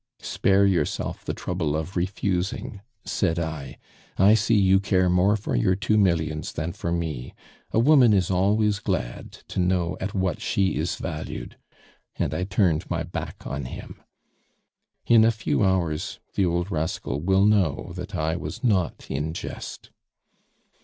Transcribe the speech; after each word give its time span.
"'Spare 0.17 0.65
yourself 0.65 1.23
the 1.23 1.31
trouble 1.35 1.75
of 1.75 1.95
refusing,' 1.95 2.81
said 3.05 3.37
I; 3.37 3.77
'I 4.17 4.33
see 4.33 4.55
you 4.57 4.79
care 4.79 5.11
more 5.11 5.37
for 5.37 5.55
your 5.55 5.75
two 5.75 5.95
millions 5.95 6.53
than 6.53 6.73
for 6.73 6.91
me. 6.91 7.35
A 7.71 7.77
woman 7.77 8.11
is 8.11 8.31
always 8.31 8.79
glad 8.79 9.31
to 9.49 9.59
know 9.59 9.97
at 10.01 10.15
what 10.15 10.41
she 10.41 10.75
is 10.75 10.95
valued!' 10.95 11.55
and 12.15 12.33
I 12.33 12.45
turned 12.45 12.89
my 12.89 13.03
back 13.03 13.45
on 13.45 13.65
him. 13.65 14.01
"In 15.05 15.23
a 15.23 15.29
few 15.29 15.63
hours 15.63 16.19
the 16.33 16.47
old 16.47 16.71
rascal 16.71 17.21
will 17.21 17.45
know 17.45 17.91
that 17.93 18.15
I 18.15 18.35
was 18.37 18.63
not 18.63 19.05
in 19.07 19.33
jest. 19.35 19.91